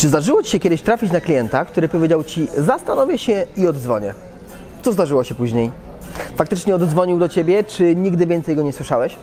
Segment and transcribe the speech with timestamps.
[0.00, 4.14] Czy zdarzyło Ci się kiedyś trafić na klienta, który powiedział Ci zastanowię się i oddzwonię?
[4.82, 5.70] Co zdarzyło się później?
[6.36, 9.16] Faktycznie oddzwonił do Ciebie, czy nigdy więcej go nie słyszałeś?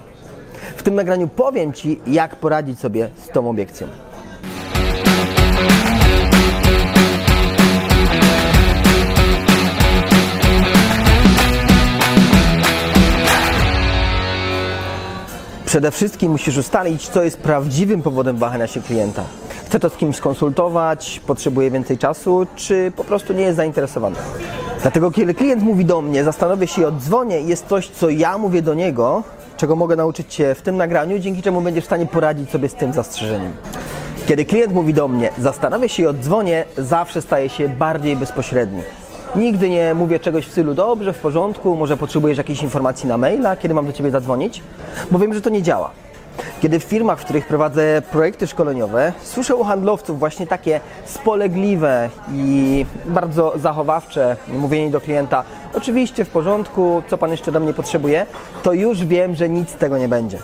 [0.77, 3.87] W tym nagraniu powiem Ci, jak poradzić sobie z tą obiekcją.
[15.65, 19.23] Przede wszystkim musisz ustalić, co jest prawdziwym powodem wahania się klienta.
[19.67, 24.15] Chce to z kimś skonsultować, potrzebuje więcej czasu, czy po prostu nie jest zainteresowany.
[24.81, 28.61] Dlatego kiedy klient mówi do mnie, zastanowię się i oddzwonię, jest coś, co ja mówię
[28.61, 29.23] do niego,
[29.57, 32.73] czego mogę nauczyć Cię w tym nagraniu, dzięki czemu będziesz w stanie poradzić sobie z
[32.73, 33.51] tym zastrzeżeniem.
[34.27, 38.81] Kiedy klient mówi do mnie, zastanowię się i oddzwonię, zawsze staje się bardziej bezpośredni.
[39.35, 43.55] Nigdy nie mówię czegoś w stylu dobrze, w porządku, może potrzebujesz jakiejś informacji na maila,
[43.55, 44.63] kiedy mam do Ciebie zadzwonić,
[45.11, 45.91] bo wiem, że to nie działa.
[46.61, 52.85] Kiedy w firmach, w których prowadzę projekty szkoleniowe, słyszę u handlowców właśnie takie spolegliwe i
[53.05, 55.43] bardzo zachowawcze mówienie do klienta,
[55.73, 58.25] oczywiście w porządku, co Pan jeszcze do mnie potrzebuje,
[58.63, 60.39] to już wiem, że nic z tego nie będzie.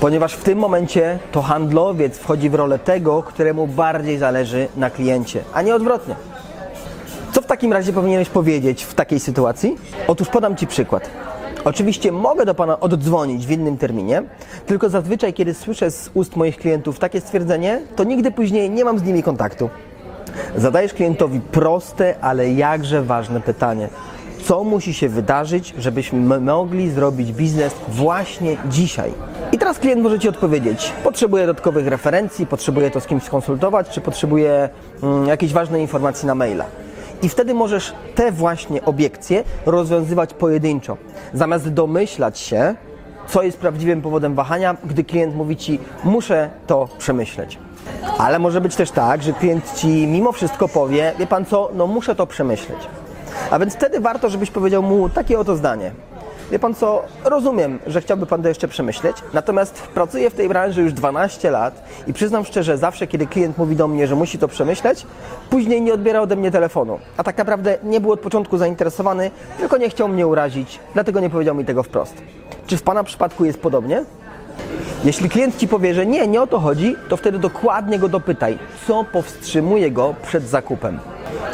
[0.00, 5.44] Ponieważ w tym momencie to handlowiec wchodzi w rolę tego, któremu bardziej zależy na kliencie,
[5.54, 6.14] a nie odwrotnie.
[7.32, 9.76] Co w takim razie powinieneś powiedzieć w takiej sytuacji?
[10.06, 11.10] Otóż podam Ci przykład.
[11.64, 14.22] Oczywiście mogę do Pana oddzwonić w innym terminie,
[14.66, 18.98] tylko zazwyczaj, kiedy słyszę z ust moich klientów takie stwierdzenie, to nigdy później nie mam
[18.98, 19.70] z nimi kontaktu.
[20.56, 23.88] Zadajesz klientowi proste, ale jakże ważne pytanie.
[24.44, 29.12] Co musi się wydarzyć, żebyśmy mogli zrobić biznes właśnie dzisiaj?
[29.52, 34.00] I teraz klient może Ci odpowiedzieć, potrzebuję dodatkowych referencji, potrzebuję to z kimś skonsultować, czy
[34.00, 34.68] potrzebuję
[35.02, 36.64] mm, jakiejś ważnej informacji na maila.
[37.24, 40.96] I wtedy możesz te właśnie obiekcje rozwiązywać pojedynczo.
[41.32, 42.74] Zamiast domyślać się,
[43.28, 47.58] co jest prawdziwym powodem wahania, gdy klient mówi ci, muszę to przemyśleć.
[48.18, 51.86] Ale może być też tak, że klient ci mimo wszystko powie, wie pan co, no
[51.86, 52.78] muszę to przemyśleć.
[53.50, 55.90] A więc wtedy warto, żebyś powiedział mu takie oto zdanie.
[56.54, 60.82] Wie pan co, rozumiem, że chciałby pan to jeszcze przemyśleć, natomiast pracuję w tej branży
[60.82, 64.48] już 12 lat i przyznam szczerze, zawsze kiedy klient mówi do mnie, że musi to
[64.48, 65.06] przemyśleć,
[65.50, 66.98] później nie odbiera ode mnie telefonu.
[67.16, 71.30] A tak naprawdę nie był od początku zainteresowany, tylko nie chciał mnie urazić, dlatego nie
[71.30, 72.14] powiedział mi tego wprost.
[72.66, 74.04] Czy w pana przypadku jest podobnie?
[75.04, 78.58] Jeśli klient ci powie, że nie, nie o to chodzi, to wtedy dokładnie go dopytaj,
[78.86, 80.98] co powstrzymuje go przed zakupem.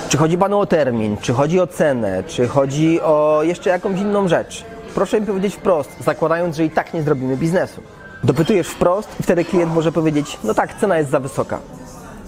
[0.08, 4.28] Czy chodzi panu o termin, czy chodzi o cenę, czy chodzi o jeszcze jakąś inną
[4.28, 4.69] rzecz?
[4.94, 7.80] Proszę mi powiedzieć wprost, zakładając, że i tak nie zrobimy biznesu.
[8.24, 11.58] Dopytujesz wprost i wtedy klient może powiedzieć, no tak, cena jest za wysoka.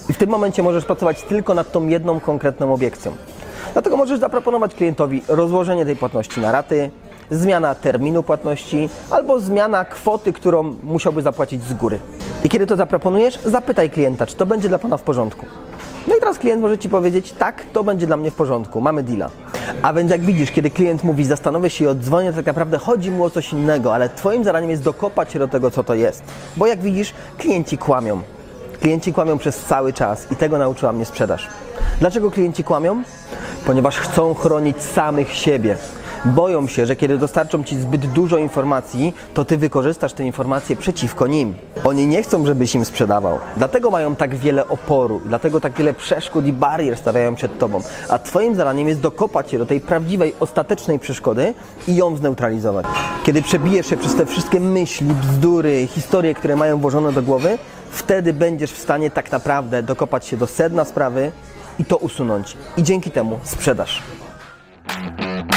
[0.09, 3.13] I w tym momencie możesz pracować tylko nad tą jedną konkretną obiekcją.
[3.73, 6.91] Dlatego możesz zaproponować klientowi rozłożenie tej płatności na raty,
[7.31, 11.99] zmiana terminu płatności albo zmiana kwoty, którą musiałby zapłacić z góry.
[12.45, 15.47] I kiedy to zaproponujesz, zapytaj klienta, czy to będzie dla Pana w porządku.
[16.09, 19.03] No i teraz klient może Ci powiedzieć, tak, to będzie dla mnie w porządku, mamy
[19.03, 19.31] deala.
[19.83, 23.11] A więc jak widzisz, kiedy klient mówi, zastanowię się i oddzwonię, to tak naprawdę chodzi
[23.11, 26.23] mu o coś innego, ale Twoim zadaniem jest dokopać się do tego, co to jest.
[26.57, 28.23] Bo jak widzisz, klienci kłamią.
[28.81, 31.49] Klienci kłamią przez cały czas i tego nauczyła mnie sprzedaż.
[32.01, 33.03] Dlaczego klienci kłamią?
[33.67, 35.77] Ponieważ chcą chronić samych siebie.
[36.25, 41.27] Boją się, że kiedy dostarczą Ci zbyt dużo informacji, to Ty wykorzystasz te informacje przeciwko
[41.27, 41.55] nim.
[41.85, 43.39] Oni nie chcą, żebyś im sprzedawał.
[43.57, 47.81] Dlatego mają tak wiele oporu, dlatego tak wiele przeszkód i barier stawiają przed Tobą.
[48.09, 51.55] A Twoim zadaniem jest dokopać się do tej prawdziwej, ostatecznej przeszkody
[51.89, 52.87] i ją zneutralizować.
[53.25, 57.59] Kiedy przebijesz się przez te wszystkie myśli, bzdury, historie, które mają włożone do głowy,
[57.91, 61.33] wtedy będziesz w stanie tak naprawdę dokopać się do sedna sprawy
[61.79, 62.57] i to usunąć.
[62.77, 64.03] I dzięki temu sprzedasz.